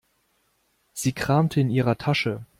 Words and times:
Sie 0.93 1.13
kramte 1.13 1.61
in 1.61 1.69
ihrer 1.69 1.95
Tasche. 1.95 2.47